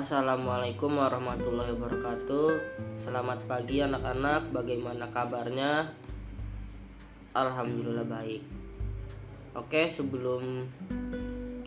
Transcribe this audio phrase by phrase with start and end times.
[0.00, 2.48] Assalamualaikum warahmatullahi wabarakatuh.
[2.96, 4.48] Selamat pagi anak-anak.
[4.48, 5.92] Bagaimana kabarnya?
[7.36, 8.40] Alhamdulillah baik.
[9.52, 10.64] Oke, sebelum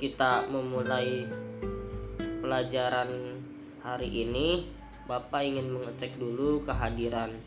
[0.01, 1.29] kita memulai
[2.41, 3.37] pelajaran
[3.85, 4.65] hari ini,
[5.05, 7.37] Bapak ingin mengecek dulu kehadiran.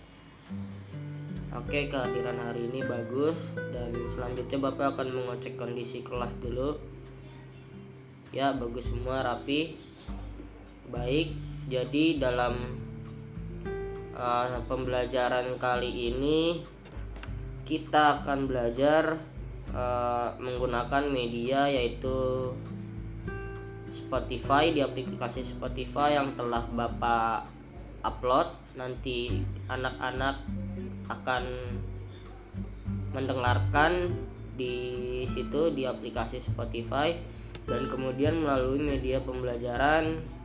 [1.51, 6.79] Oke, kehadiran hari ini bagus dan selanjutnya Bapak akan mengecek kondisi kelas dulu.
[8.31, 9.75] Ya, bagus semua rapi.
[10.87, 11.35] Baik,
[11.67, 12.79] jadi dalam
[14.15, 16.63] uh, pembelajaran kali ini
[17.67, 19.19] kita akan belajar
[19.75, 22.55] uh, menggunakan media yaitu
[23.91, 27.51] Spotify di aplikasi Spotify yang telah Bapak
[28.07, 28.55] upload.
[28.79, 30.39] Nanti anak-anak
[31.11, 31.45] akan
[33.11, 34.15] mendengarkan
[34.55, 37.11] di situ di aplikasi Spotify
[37.67, 40.36] dan kemudian melalui media pembelajaran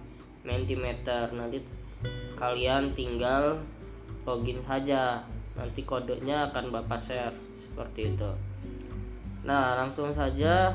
[0.41, 1.61] Mentimeter nanti
[2.33, 3.61] kalian tinggal
[4.25, 5.21] login saja.
[5.53, 8.31] Nanti kodenya akan bapak share seperti itu.
[9.45, 10.73] Nah langsung saja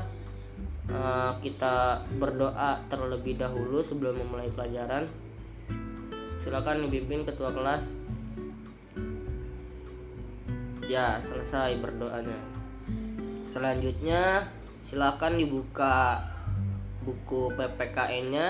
[0.91, 5.07] uh, kita berdoa terlebih dahulu sebelum memulai pelajaran.
[6.39, 7.95] Silakan dipimpin ketua kelas.
[10.87, 12.39] Ya selesai berdoanya.
[13.43, 14.47] Selanjutnya
[14.87, 16.23] silakan dibuka
[17.03, 18.47] buku PPKN nya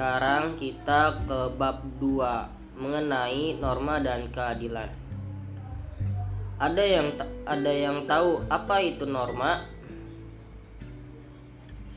[0.00, 4.88] sekarang kita ke bab 2 mengenai norma dan keadilan.
[6.56, 7.12] Ada yang
[7.44, 9.68] ada yang tahu apa itu norma?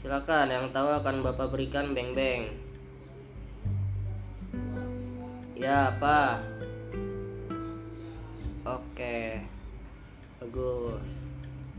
[0.04, 2.52] Silakan yang tahu akan Bapak berikan beng-beng.
[5.56, 6.44] Ya, apa?
[8.68, 9.48] Oke.
[10.44, 11.23] Bagus.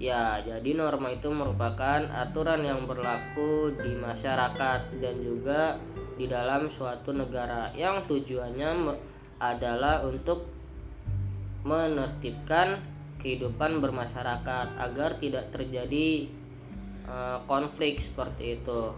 [0.05, 5.81] Ya, jadi norma itu merupakan aturan yang berlaku di masyarakat dan juga
[6.20, 8.85] di dalam suatu negara yang tujuannya
[9.41, 10.45] adalah untuk
[11.64, 12.85] menertibkan
[13.17, 16.29] kehidupan bermasyarakat agar tidak terjadi
[17.09, 18.93] uh, konflik seperti itu.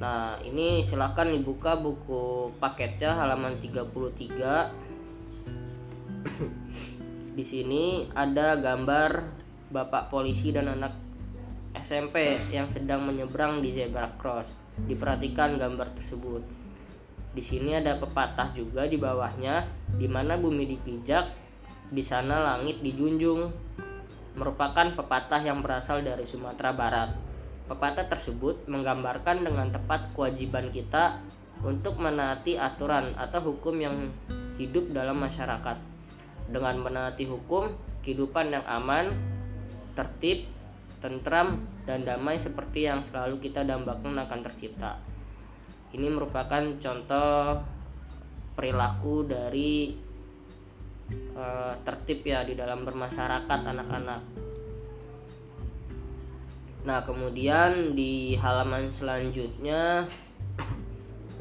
[0.00, 4.72] Nah, ini silahkan dibuka buku paketnya halaman 33.
[7.36, 10.92] Di sini ada gambar bapak polisi dan anak
[11.76, 14.50] SMP yang sedang menyeberang di zebra cross.
[14.78, 16.42] Diperhatikan gambar tersebut.
[17.36, 21.30] Di sini ada pepatah juga di bawahnya, di mana bumi dipijak,
[21.92, 23.52] di sana langit dijunjung.
[24.38, 27.10] Merupakan pepatah yang berasal dari Sumatera Barat.
[27.68, 31.20] Pepatah tersebut menggambarkan dengan tepat kewajiban kita
[31.60, 34.08] untuk menaati aturan atau hukum yang
[34.56, 35.76] hidup dalam masyarakat.
[36.48, 37.68] Dengan menaati hukum,
[38.00, 39.12] kehidupan yang aman,
[39.98, 40.46] tertib,
[41.02, 45.02] tentram, dan damai seperti yang selalu kita dambakan akan tercipta.
[45.90, 47.58] Ini merupakan contoh
[48.54, 49.90] perilaku dari
[51.34, 54.22] uh, tertib ya di dalam bermasyarakat anak-anak.
[56.86, 60.06] Nah, kemudian di halaman selanjutnya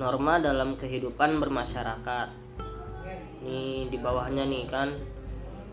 [0.01, 2.29] norma dalam kehidupan bermasyarakat.
[3.45, 4.89] Ini di bawahnya nih kan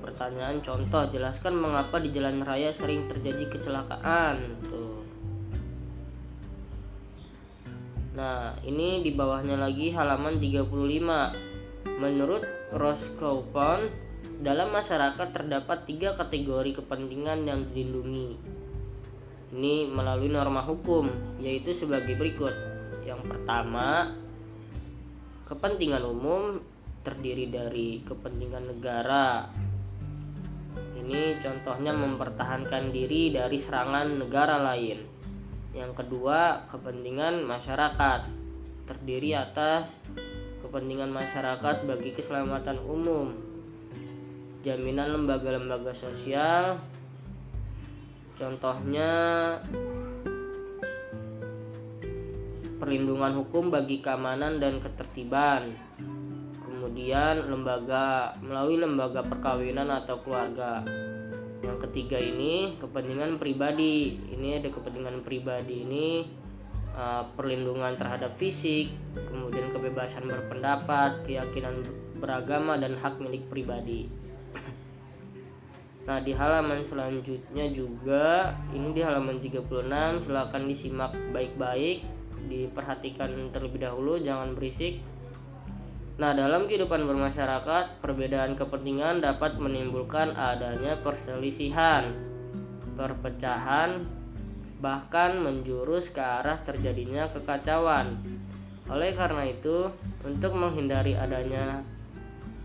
[0.05, 4.37] Pertanyaan contoh, jelaskan mengapa di jalan raya sering terjadi kecelakaan.
[4.69, 5.01] Tuh.
[8.13, 11.33] Nah, ini di bawahnya lagi halaman 35.
[11.97, 12.45] Menurut
[12.77, 13.49] Roscoe
[14.45, 18.37] dalam masyarakat terdapat tiga kategori kepentingan yang dilindungi.
[19.57, 21.09] Ini melalui norma hukum,
[21.41, 22.53] yaitu sebagai berikut.
[23.09, 24.13] Yang pertama,
[25.49, 26.59] kepentingan umum
[27.05, 29.49] terdiri dari kepentingan negara,
[31.05, 35.05] ini contohnya mempertahankan diri dari serangan negara lain.
[35.77, 38.25] Yang kedua, kepentingan masyarakat.
[38.89, 40.01] Terdiri atas
[40.65, 43.37] kepentingan masyarakat bagi keselamatan umum,
[44.65, 46.81] jaminan lembaga-lembaga sosial,
[48.41, 49.13] contohnya
[52.81, 55.77] perlindungan hukum bagi keamanan dan ketertiban,
[56.95, 60.79] kemudian lembaga melalui lembaga perkawinan atau keluarga.
[61.59, 64.15] Yang ketiga ini kepentingan pribadi.
[64.31, 66.23] Ini ada kepentingan pribadi ini
[66.95, 71.83] uh, perlindungan terhadap fisik kemudian kebebasan berpendapat keyakinan
[72.23, 74.07] beragama dan hak milik pribadi.
[76.07, 82.07] Nah di halaman selanjutnya juga ini di halaman 36 silahkan disimak baik-baik
[82.47, 85.03] diperhatikan terlebih dahulu jangan berisik
[86.15, 92.15] Nah, dalam kehidupan bermasyarakat, perbedaan kepentingan dapat menimbulkan adanya perselisihan,
[92.95, 94.07] perpecahan,
[94.79, 98.23] bahkan menjurus ke arah terjadinya kekacauan.
[98.87, 99.91] Oleh karena itu,
[100.23, 101.83] untuk menghindari adanya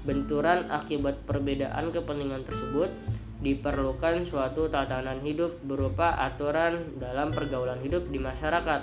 [0.06, 2.94] benturan akibat perbedaan kepentingan tersebut,
[3.42, 8.82] diperlukan suatu tatanan hidup berupa aturan dalam pergaulan hidup di masyarakat.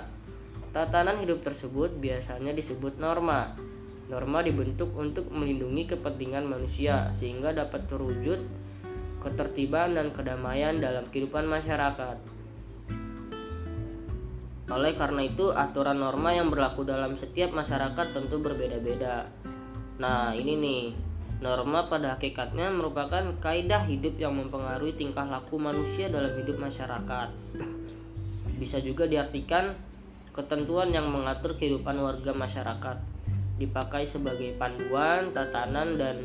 [0.75, 3.55] Tatanan hidup tersebut biasanya disebut norma.
[4.07, 8.39] Norma dibentuk untuk melindungi kepentingan manusia sehingga dapat terwujud
[9.19, 12.15] ketertiban dan kedamaian dalam kehidupan masyarakat.
[14.67, 19.27] Oleh karena itu, aturan norma yang berlaku dalam setiap masyarakat tentu berbeda-beda.
[19.99, 20.83] Nah, ini nih,
[21.39, 27.29] norma pada hakikatnya merupakan kaidah hidup yang mempengaruhi tingkah laku manusia dalam hidup masyarakat.
[28.59, 29.71] Bisa juga diartikan
[30.35, 33.16] ketentuan yang mengatur kehidupan warga masyarakat,
[33.57, 36.17] dipakai sebagai panduan, tatanan, dan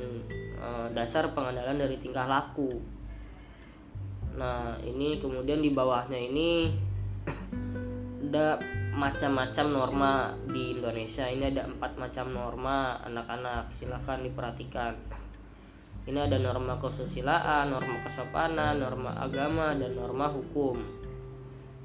[0.57, 2.69] e, dasar pengandalan dari tingkah laku.
[4.37, 6.73] Nah, ini kemudian di bawahnya ini
[8.33, 8.57] ada
[8.97, 10.13] macam-macam norma
[10.49, 11.29] di Indonesia.
[11.29, 13.73] Ini ada empat macam norma anak-anak.
[13.77, 14.97] Silahkan diperhatikan.
[16.03, 20.81] Ini ada norma kesusilaan norma kesopanan norma agama dan norma hukum.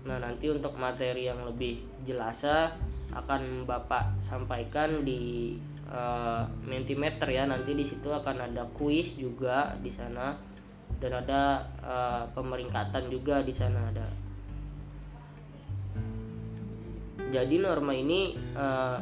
[0.10, 2.42] Nah nanti untuk materi yang lebih jelas
[3.16, 5.56] akan bapak sampaikan di
[5.88, 7.48] uh, Mentimeter ya.
[7.48, 10.36] Nanti di situ akan ada kuis juga di sana.
[10.98, 14.08] Dan ada uh, pemeringkatan juga di sana ada.
[17.28, 18.98] Jadi norma ini uh,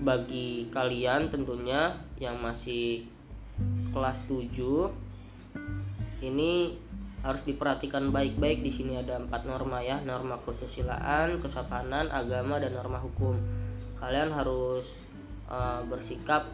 [0.00, 3.04] bagi kalian tentunya yang masih
[3.92, 4.54] kelas 7
[6.22, 6.74] ini
[7.28, 8.64] harus diperhatikan baik-baik.
[8.64, 13.36] Di sini ada empat norma ya norma kesusilaan kesopanan agama dan norma hukum.
[14.00, 14.96] Kalian harus
[15.50, 16.48] uh, bersikap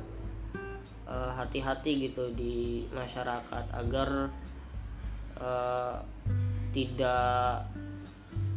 [1.04, 4.32] eh, hati-hati uh, gitu di masyarakat agar
[5.38, 6.00] uh,
[6.74, 7.68] tidak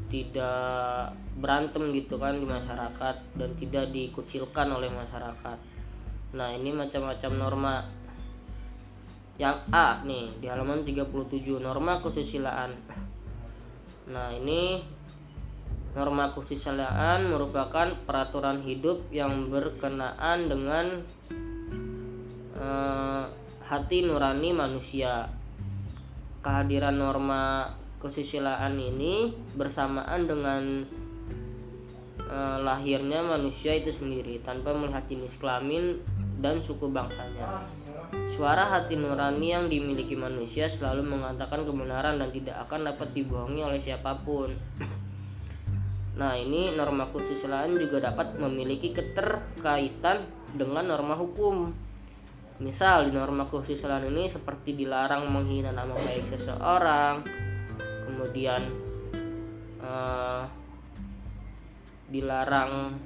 [0.08, 5.58] tidak berantem gitu kan di masyarakat dan tidak dikucilkan oleh masyarakat.
[6.34, 7.76] Nah ini macam-macam norma
[9.38, 12.74] yang A nih di halaman 37 norma kesusilaan
[14.10, 14.82] nah ini
[15.94, 20.86] norma kesusilaan merupakan peraturan hidup yang berkenaan dengan
[22.58, 23.24] eh,
[23.68, 25.28] hati nurani manusia
[26.42, 27.68] kehadiran norma
[27.98, 30.64] kesusilaan ini bersamaan dengan
[32.22, 35.98] e, lahirnya manusia itu sendiri tanpa melihat jenis kelamin
[36.38, 37.66] dan suku bangsanya.
[38.28, 43.82] Suara hati nurani yang dimiliki manusia selalu mengatakan kebenaran dan tidak akan dapat dibohongi oleh
[43.82, 44.54] siapa pun.
[46.18, 50.26] Nah, ini norma kesusilaan juga dapat memiliki keterkaitan
[50.58, 51.70] dengan norma hukum.
[52.58, 57.22] Misal di norma kesusilaan ini seperti dilarang menghina nama baik seseorang,
[58.10, 58.66] kemudian
[59.78, 60.42] uh,
[62.10, 62.98] dilarang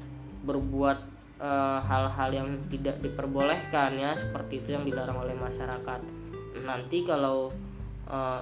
[0.47, 1.10] berbuat
[1.41, 5.99] eh, hal-hal uh, yang tidak diperbolehkan ya seperti itu yang dilarang oleh masyarakat.
[6.61, 7.49] Nanti kalau
[8.05, 8.39] uh,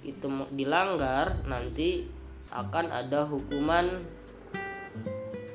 [0.00, 2.08] itu dilanggar nanti
[2.48, 4.00] akan ada hukuman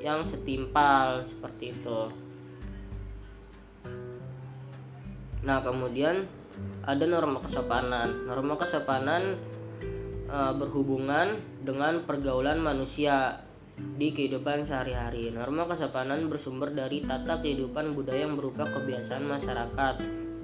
[0.04, 2.12] yang setimpal seperti itu.
[5.44, 6.28] Nah kemudian
[6.84, 8.28] ada norma kesopanan.
[8.28, 9.40] Norma kesopanan
[10.28, 13.43] e, berhubungan dengan pergaulan manusia
[13.78, 15.34] di kehidupan sehari-hari.
[15.34, 19.96] Norma kesopanan bersumber dari tata kehidupan budaya yang berupa kebiasaan masyarakat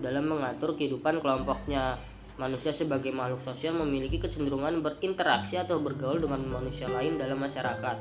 [0.02, 1.98] dalam mengatur kehidupan kelompoknya.
[2.40, 7.98] Manusia sebagai makhluk sosial memiliki kecenderungan berinteraksi atau bergaul dengan manusia lain dalam masyarakat.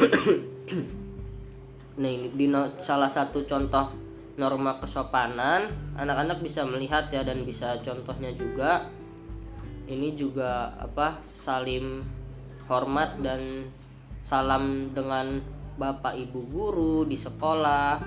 [2.00, 2.46] nah, ini di
[2.86, 3.90] salah satu contoh
[4.38, 8.86] norma kesopanan, anak-anak bisa melihat ya dan bisa contohnya juga
[9.90, 12.06] ini juga apa salim
[12.70, 13.66] hormat dan
[14.22, 15.42] salam dengan
[15.74, 17.98] bapak ibu guru di sekolah.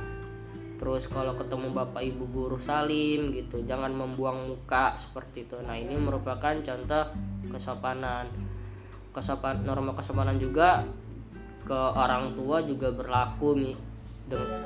[0.80, 5.60] Terus kalau ketemu bapak ibu guru salim gitu jangan membuang muka seperti itu.
[5.60, 7.06] Nah ini merupakan contoh
[7.52, 8.32] kesopanan.
[9.12, 10.88] Kesopan norma kesopanan juga
[11.68, 13.76] ke orang tua juga berlaku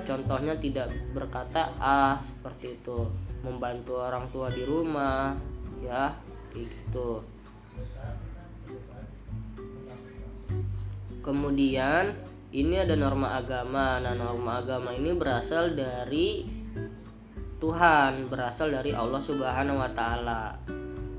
[0.05, 3.09] contohnya tidak berkata ah seperti itu.
[3.41, 5.33] Membantu orang tua di rumah
[5.81, 6.13] ya
[6.53, 7.21] gitu
[11.27, 12.15] kemudian
[12.55, 13.99] ini ada norma agama.
[13.99, 16.47] Nah norma agama ini berasal dari
[17.57, 20.55] Tuhan berasal dari Allah Subhanahu wa taala.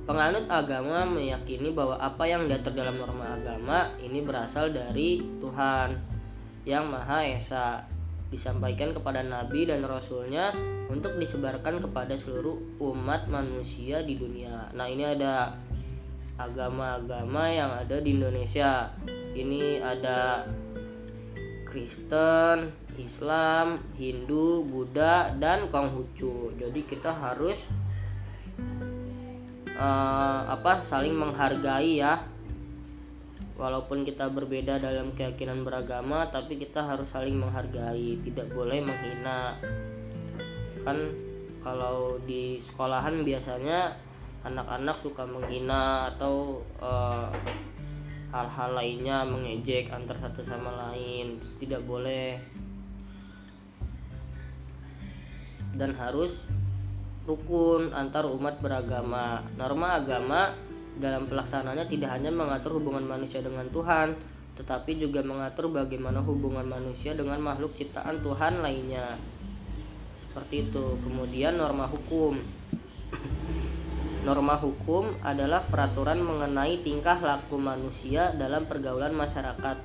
[0.09, 6.01] Penganut agama meyakini bahwa apa yang diatur dalam norma agama ini berasal dari Tuhan
[6.65, 7.85] yang Maha Esa.
[8.29, 10.53] Disampaikan kepada nabi dan rasulnya
[10.93, 14.69] untuk disebarkan kepada seluruh umat manusia di dunia.
[14.77, 15.57] Nah, ini ada
[16.39, 18.95] agama-agama yang ada di Indonesia.
[19.35, 20.47] Ini ada
[21.67, 26.55] Kristen, Islam, Hindu, Buddha, dan Konghucu.
[26.55, 27.59] Jadi kita harus
[29.75, 32.23] uh, apa saling menghargai ya.
[33.59, 39.59] Walaupun kita berbeda dalam keyakinan beragama, tapi kita harus saling menghargai, tidak boleh menghina.
[40.87, 41.11] Kan
[41.59, 43.99] kalau di sekolahan biasanya
[44.47, 47.31] anak-anak suka menghina atau uh,
[48.29, 52.39] hal-hal lainnya mengejek antar satu sama lain tidak boleh.
[55.79, 56.43] Dan harus
[57.27, 59.43] rukun antar umat beragama.
[59.55, 60.55] Norma agama
[60.99, 67.15] dalam pelaksanaannya tidak hanya mengatur hubungan manusia dengan Tuhan tetapi juga mengatur bagaimana hubungan manusia
[67.15, 69.15] dengan makhluk ciptaan Tuhan lainnya.
[70.27, 70.99] Seperti itu.
[70.99, 72.43] Kemudian norma hukum
[74.29, 79.81] Norma hukum adalah peraturan mengenai tingkah laku manusia dalam pergaulan masyarakat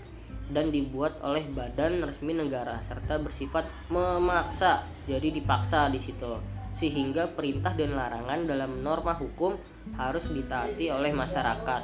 [0.51, 4.83] dan dibuat oleh badan resmi negara serta bersifat memaksa.
[5.07, 6.43] Jadi dipaksa di situ.
[6.75, 9.55] Sehingga perintah dan larangan dalam norma hukum
[9.95, 11.81] harus ditaati oleh masyarakat.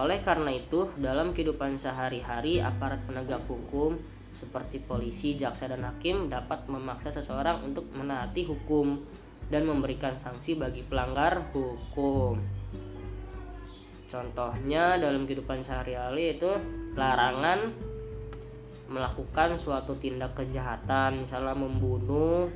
[0.00, 4.00] Oleh karena itu, dalam kehidupan sehari-hari aparat penegak hukum
[4.32, 8.96] seperti polisi, jaksa dan hakim dapat memaksa seseorang untuk menaati hukum
[9.48, 12.36] dan memberikan sanksi bagi pelanggar hukum.
[14.12, 16.52] Contohnya dalam kehidupan sehari-hari itu
[16.92, 17.72] larangan
[18.92, 22.52] melakukan suatu tindak kejahatan, misalnya membunuh,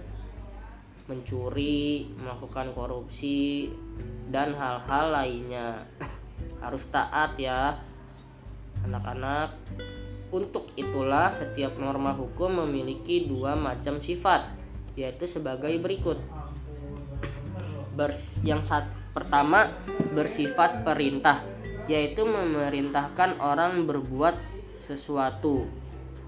[1.09, 3.73] mencuri, melakukan korupsi
[4.29, 5.81] dan hal-hal lainnya.
[6.61, 7.81] Harus taat ya
[8.85, 9.57] anak-anak.
[10.29, 14.53] Untuk itulah setiap norma hukum memiliki dua macam sifat,
[14.93, 16.21] yaitu sebagai berikut
[17.97, 18.87] bers yang saat
[19.17, 19.73] pertama
[20.13, 21.41] bersifat perintah
[21.89, 24.37] yaitu memerintahkan orang berbuat
[24.77, 25.65] sesuatu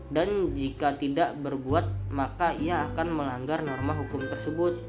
[0.08, 4.80] dan jika tidak berbuat maka ia akan melanggar norma hukum tersebut.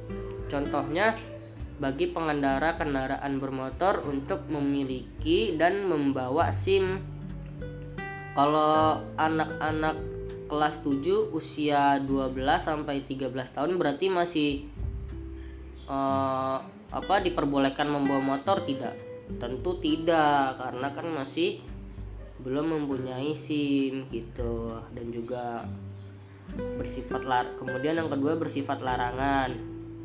[0.47, 1.13] Contohnya
[1.79, 7.03] bagi pengendara kendaraan bermotor untuk memiliki dan membawa SIM.
[8.35, 9.99] Kalau anak-anak
[10.47, 14.49] kelas 7 usia 12 sampai 13 tahun berarti masih
[15.89, 16.57] uh,
[16.93, 18.63] apa diperbolehkan membawa motor?
[18.63, 19.09] Tidak.
[19.41, 21.61] Tentu tidak karena kan masih
[22.39, 24.73] belum mempunyai SIM gitu.
[24.93, 25.65] Dan juga
[26.79, 29.51] bersifat lar kemudian yang kedua bersifat larangan.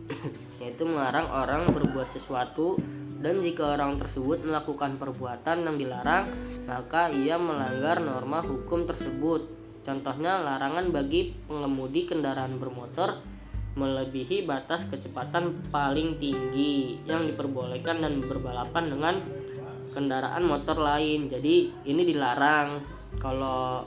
[0.61, 2.77] Yaitu melarang orang berbuat sesuatu
[3.25, 6.29] dan jika orang tersebut melakukan perbuatan yang dilarang
[6.69, 9.49] maka ia melanggar norma hukum tersebut.
[9.85, 13.34] Contohnya larangan bagi pengemudi kendaraan bermotor
[13.75, 19.15] melebihi batas kecepatan paling tinggi yang diperbolehkan dan berbalapan dengan
[19.91, 21.27] kendaraan motor lain.
[21.27, 22.79] Jadi ini dilarang
[23.19, 23.83] kalau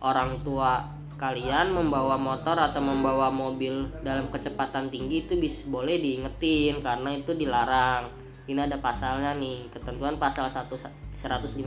[0.00, 0.80] orang tua
[1.20, 7.36] kalian membawa motor atau membawa mobil dalam kecepatan tinggi itu bisa boleh diingetin karena itu
[7.36, 8.08] dilarang.
[8.42, 10.66] Ini ada pasalnya nih, ketentuan pasal 1,
[11.14, 11.62] 115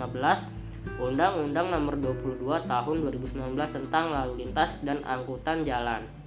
[0.99, 6.24] Undang-Undang Nomor 22 Tahun 2019 tentang Lalu Lintas dan Angkutan Jalan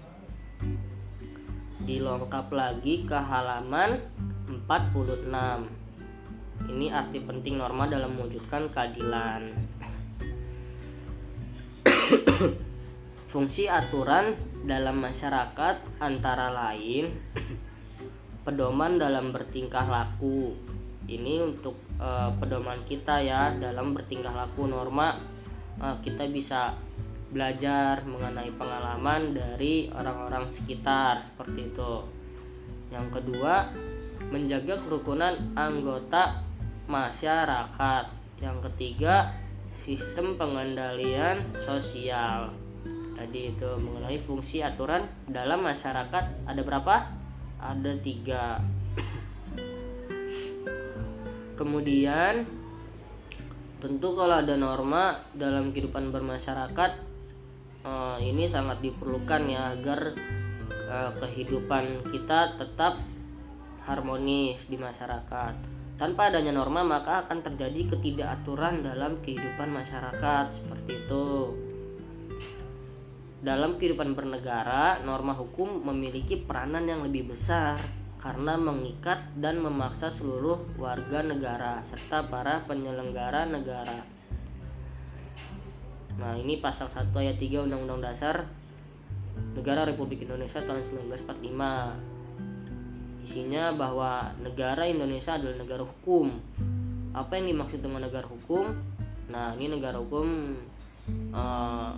[1.89, 3.97] dilengkap lagi ke halaman
[4.69, 5.25] 46
[6.69, 9.57] ini arti penting norma dalam mewujudkan keadilan.
[13.33, 14.37] Fungsi aturan
[14.69, 17.09] dalam masyarakat antara lain
[18.45, 20.53] pedoman dalam bertingkah laku.
[21.09, 24.69] Ini untuk uh, pedoman kita ya dalam bertingkah laku.
[24.69, 25.17] Norma
[25.81, 26.77] uh, kita bisa
[27.29, 31.95] belajar mengenai pengalaman dari orang-orang sekitar seperti itu.
[32.89, 33.69] Yang kedua,
[34.33, 36.41] menjaga kerukunan anggota
[36.89, 38.05] masyarakat.
[38.41, 39.37] Yang ketiga,
[39.75, 42.55] sistem pengendalian sosial.
[43.19, 46.97] Tadi itu mengenai fungsi aturan dalam masyarakat ada berapa?
[47.59, 48.63] Ada tiga.
[51.59, 52.47] Kemudian
[53.83, 57.08] tentu kalau ada norma dalam kehidupan bermasyarakat
[57.85, 60.15] uh, ini sangat diperlukan ya agar
[60.89, 63.03] uh, kehidupan kita tetap
[63.85, 65.55] harmonis di masyarakat.
[65.99, 71.59] Tanpa adanya norma maka akan terjadi ketidakaturan dalam kehidupan masyarakat seperti itu.
[73.39, 77.79] Dalam kehidupan bernegara, norma hukum memiliki peranan yang lebih besar
[78.19, 84.18] karena mengikat dan memaksa seluruh warga negara serta para penyelenggara negara
[86.19, 88.43] Nah, ini pasal 1 ayat 3 Undang-Undang Dasar
[89.55, 93.23] Negara Republik Indonesia tahun 1945.
[93.23, 96.31] Isinya bahwa negara Indonesia adalah negara hukum.
[97.15, 98.75] Apa yang dimaksud dengan negara hukum?
[99.31, 100.59] Nah, ini negara hukum
[101.31, 101.95] uh,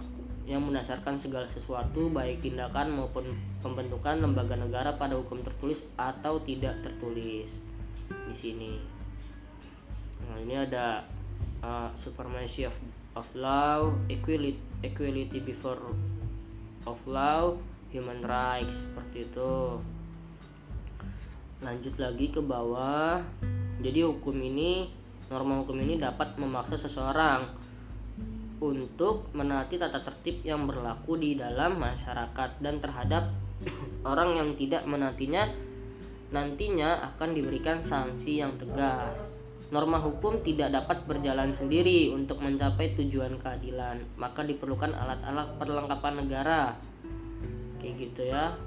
[0.51, 3.23] yang mendasarkan segala sesuatu baik tindakan maupun
[3.63, 7.63] pembentukan lembaga negara pada hukum tertulis atau tidak tertulis
[8.11, 8.75] di sini.
[10.27, 11.07] Nah, ini ada
[11.63, 12.75] uh, supremacy of,
[13.15, 15.81] of law, equality, equality before
[16.87, 17.57] of law,
[17.91, 19.83] human rights seperti itu.
[21.61, 23.21] Lanjut lagi ke bawah.
[23.81, 24.89] Jadi hukum ini
[25.31, 27.47] norma hukum ini dapat memaksa seseorang
[28.61, 33.33] untuk menaati tata tertib yang berlaku di dalam masyarakat dan terhadap
[34.11, 35.49] orang yang tidak menatinya
[36.31, 39.40] nantinya akan diberikan sanksi yang tegas.
[39.71, 46.63] Norma hukum tidak dapat berjalan sendiri untuk mencapai tujuan keadilan, maka diperlukan alat-alat perlengkapan negara.
[47.79, 48.59] Kayak gitu ya.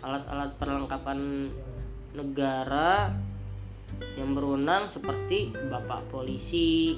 [0.00, 1.52] Alat-alat perlengkapan
[2.16, 3.12] negara
[4.16, 6.96] yang berwenang seperti Bapak polisi,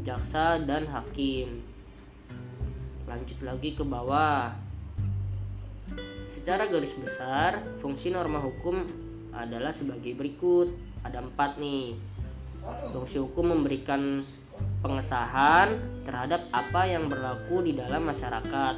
[0.00, 1.60] jaksa dan hakim.
[3.04, 4.56] Lanjut lagi ke bawah.
[6.24, 8.80] Secara garis besar fungsi norma hukum
[9.36, 10.72] adalah sebagai berikut.
[11.04, 12.16] Ada empat nih
[12.92, 14.22] fungsi hukum memberikan
[14.82, 18.76] pengesahan terhadap apa yang berlaku di dalam masyarakat.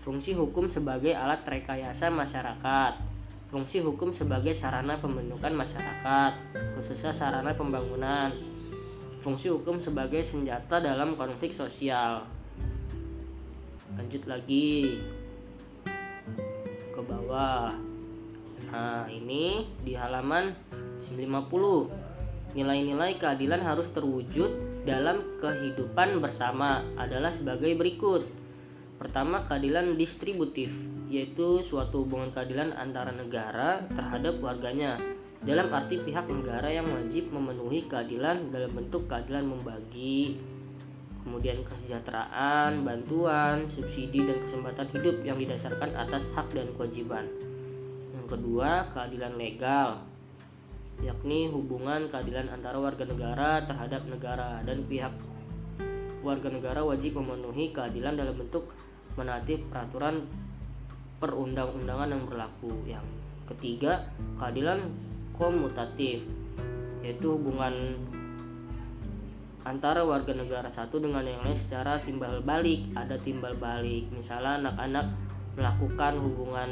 [0.00, 2.92] Fungsi hukum sebagai alat rekayasa masyarakat.
[3.50, 6.32] Fungsi hukum sebagai sarana pembentukan masyarakat
[6.78, 8.32] khususnya sarana pembangunan.
[9.20, 12.24] Fungsi hukum sebagai senjata dalam konflik sosial.
[13.98, 14.96] Lanjut lagi.
[16.96, 17.68] Ke bawah.
[18.70, 20.56] Nah ini di halaman
[21.04, 21.20] 50
[22.54, 28.26] nilai-nilai keadilan harus terwujud dalam kehidupan bersama adalah sebagai berikut.
[28.98, 30.74] Pertama keadilan distributif
[31.10, 35.00] yaitu suatu hubungan keadilan antara negara terhadap warganya.
[35.40, 40.36] Dalam arti pihak negara yang wajib memenuhi keadilan dalam bentuk keadilan membagi
[41.20, 47.28] kemudian kesejahteraan, bantuan, subsidi dan kesempatan hidup yang didasarkan atas hak dan kewajiban.
[48.16, 50.00] Yang kedua, keadilan legal,
[51.00, 55.12] yakni hubungan keadilan antara warga negara terhadap negara dan pihak
[56.20, 58.68] warga negara wajib memenuhi keadilan dalam bentuk
[59.16, 60.28] menaati peraturan
[61.20, 62.72] perundang-undangan yang berlaku.
[62.88, 63.06] Yang
[63.48, 64.80] ketiga, keadilan
[65.36, 66.24] komutatif,
[67.00, 67.96] yaitu hubungan
[69.64, 75.12] antara warga negara satu dengan yang lain secara timbal balik ada timbal balik misalnya anak-anak
[75.52, 76.70] melakukan hubungan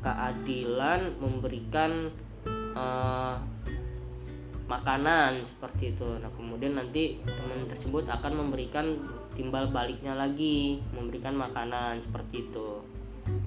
[0.00, 2.08] keadilan memberikan
[2.74, 3.38] uh,
[4.66, 8.98] makanan seperti itu nah kemudian nanti teman tersebut akan memberikan
[9.34, 12.82] timbal baliknya lagi memberikan makanan seperti itu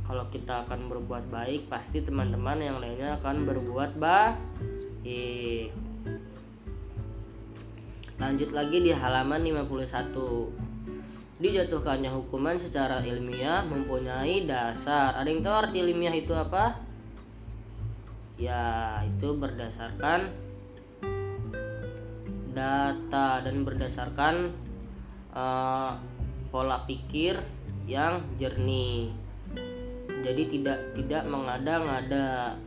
[0.07, 5.71] kalau kita akan berbuat baik pasti teman-teman yang lainnya akan berbuat baik
[8.17, 11.37] Lanjut lagi di halaman 51.
[11.37, 15.13] Dijatuhkannya hukuman secara ilmiah mempunyai dasar.
[15.21, 16.81] Ada yang tahu arti ilmiah itu apa?
[18.37, 20.29] Ya, itu berdasarkan
[22.53, 24.53] data dan berdasarkan
[25.33, 25.97] uh,
[26.49, 27.37] pola pikir
[27.85, 29.13] yang jernih.
[30.21, 32.57] Jadi tidak tidak mengada-ngada.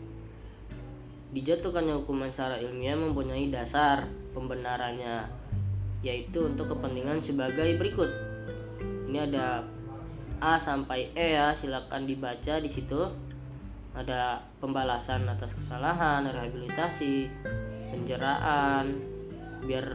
[1.30, 5.30] Dijatuhkannya hukuman secara ilmiah mempunyai dasar pembenarannya
[6.02, 8.10] yaitu untuk kepentingan sebagai berikut.
[9.06, 9.62] Ini ada
[10.40, 13.29] A sampai E ya, silakan dibaca di situ.
[13.90, 17.26] Ada pembalasan atas kesalahan, rehabilitasi,
[17.90, 19.02] penjeraan,
[19.66, 19.86] biar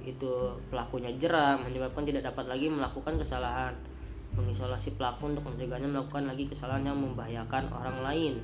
[0.00, 3.74] itu pelakunya jerah menyebabkan tidak dapat lagi melakukan kesalahan.
[4.38, 8.34] Mengisolasi pelaku untuk mencegahnya melakukan lagi kesalahan yang membahayakan orang lain.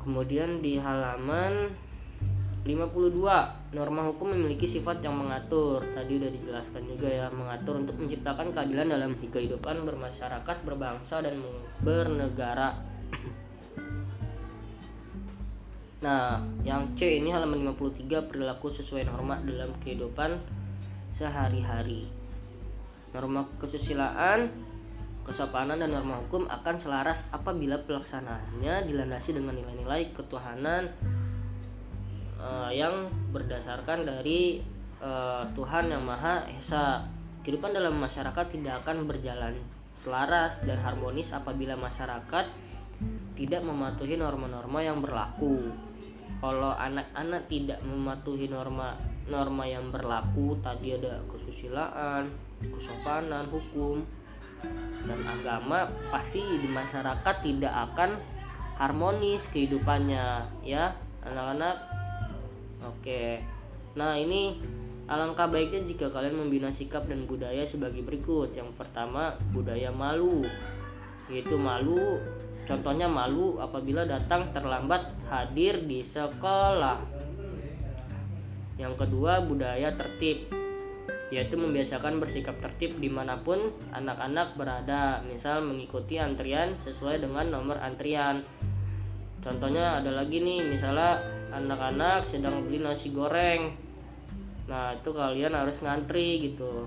[0.00, 1.72] Kemudian di halaman
[2.60, 5.80] 52 norma hukum memiliki sifat yang mengatur.
[5.96, 11.40] Tadi udah dijelaskan juga ya mengatur untuk menciptakan keadilan dalam kehidupan bermasyarakat berbangsa dan
[11.80, 12.76] bernegara.
[16.00, 20.32] Nah yang C ini halaman 53 perilaku sesuai norma dalam kehidupan
[21.12, 22.08] sehari-hari.
[23.12, 24.48] Norma kesusilaan
[25.28, 30.88] kesopanan dan norma hukum akan selaras apabila pelaksanaannya dilandasi dengan nilai-nilai ketuhanan
[32.40, 34.64] uh, yang berdasarkan dari
[35.04, 37.04] uh, Tuhan yang Maha Esa.
[37.40, 39.56] Kehidupan dalam masyarakat tidak akan berjalan
[39.96, 42.44] selaras dan harmonis apabila masyarakat
[43.36, 45.72] tidak mematuhi norma-norma yang berlaku.
[46.40, 48.96] Kalau anak-anak tidak mematuhi norma
[49.28, 54.04] norma yang berlaku, tadi ada kesusilaan, kesopanan, hukum,
[55.04, 58.20] dan agama, pasti di masyarakat tidak akan
[58.76, 60.92] harmonis kehidupannya, ya.
[61.20, 61.99] Anak-anak
[62.84, 63.42] Oke.
[63.96, 64.56] Nah, ini
[65.10, 68.54] Alangkah baiknya jika kalian membina sikap dan budaya sebagai berikut.
[68.54, 70.46] Yang pertama, budaya malu.
[71.26, 72.22] Yaitu malu,
[72.62, 77.02] contohnya malu apabila datang terlambat hadir di sekolah.
[78.78, 80.46] Yang kedua, budaya tertib.
[81.34, 85.26] Yaitu membiasakan bersikap tertib di mana pun anak-anak berada.
[85.26, 88.46] Misal mengikuti antrian sesuai dengan nomor antrian.
[89.42, 93.74] Contohnya ada lagi nih, misalnya anak-anak sedang beli nasi goreng.
[94.70, 96.86] Nah itu kalian harus ngantri gitu.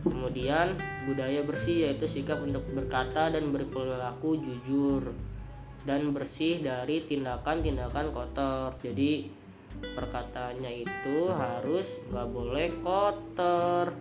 [0.00, 5.12] Kemudian budaya bersih yaitu sikap untuk berkata dan berperilaku jujur
[5.84, 8.74] dan bersih dari tindakan-tindakan kotor.
[8.80, 9.28] Jadi
[9.80, 13.92] perkataannya itu harus nggak boleh kotor.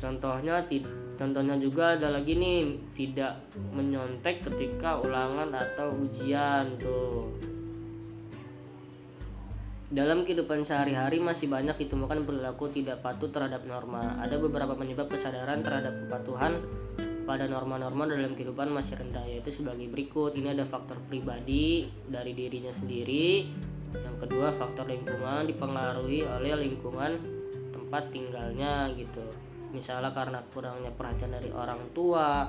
[0.00, 0.64] Contohnya
[1.22, 7.30] contohnya juga ada lagi nih tidak menyontek ketika ulangan atau ujian tuh
[9.92, 14.00] dalam kehidupan sehari-hari masih banyak ditemukan perilaku tidak patuh terhadap norma.
[14.24, 16.64] Ada beberapa penyebab kesadaran terhadap kepatuhan
[17.28, 20.32] pada norma-norma dalam kehidupan masih rendah yaitu sebagai berikut.
[20.32, 23.52] Ini ada faktor pribadi dari dirinya sendiri.
[23.92, 27.12] Yang kedua faktor lingkungan dipengaruhi oleh lingkungan
[27.76, 29.28] tempat tinggalnya gitu.
[29.72, 32.44] Misalnya karena kurangnya perhatian dari orang tua,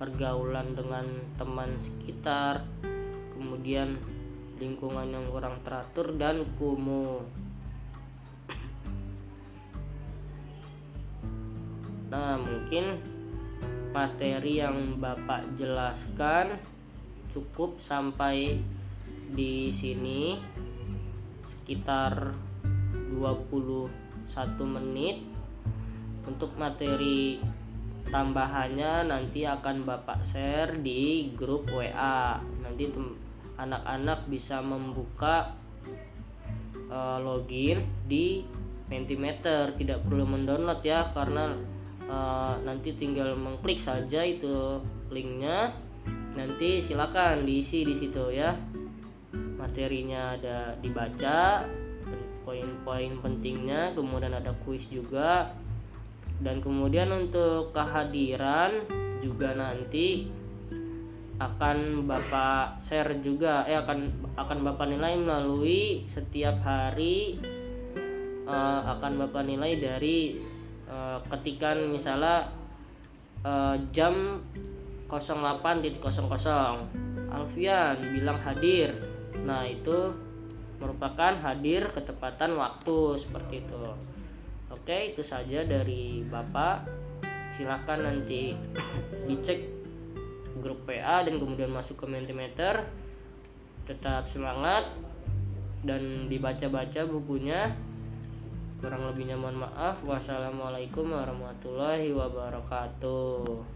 [0.00, 1.04] pergaulan dengan
[1.36, 2.64] teman sekitar,
[3.36, 4.00] kemudian
[4.56, 7.20] lingkungan yang kurang teratur dan kumuh.
[12.08, 12.96] Nah, mungkin
[13.92, 16.56] materi yang Bapak jelaskan
[17.34, 18.56] cukup sampai
[19.34, 20.38] di sini
[21.50, 22.30] sekitar
[23.10, 23.90] 21
[24.62, 25.33] menit
[26.24, 27.40] untuk materi
[28.08, 32.88] tambahannya nanti akan Bapak share di grup WA nanti
[33.56, 35.54] anak-anak bisa membuka
[36.90, 38.44] uh, login di
[38.84, 41.56] Mentimeter tidak perlu mendownload ya karena
[42.04, 44.76] uh, nanti tinggal mengklik saja itu
[45.08, 45.72] linknya.
[46.36, 48.52] Nanti silakan diisi di situ ya.
[49.56, 51.64] Materinya ada dibaca
[52.44, 55.48] poin-poin pentingnya kemudian ada kuis juga
[56.44, 58.84] dan kemudian untuk kehadiran
[59.24, 60.28] juga nanti
[61.40, 67.40] akan Bapak share juga eh akan akan Bapak nilai melalui setiap hari
[68.44, 70.38] uh, akan Bapak nilai dari
[70.86, 72.52] uh, ketikan misalnya
[73.42, 74.44] uh, jam
[75.08, 75.90] 08.00
[77.34, 78.94] Alfian bilang hadir.
[79.42, 80.14] Nah itu
[80.78, 83.82] merupakan hadir ketepatan waktu seperti itu
[84.74, 86.90] oke itu saja dari Bapak.
[87.54, 88.58] Silahkan nanti
[89.30, 89.70] dicek
[90.58, 92.82] grup PA dan kemudian masuk ke Mentimeter.
[93.86, 94.90] Tetap semangat
[95.86, 97.70] dan dibaca-baca bukunya.
[98.82, 100.02] Kurang lebihnya mohon maaf.
[100.02, 103.73] Wassalamualaikum warahmatullahi wabarakatuh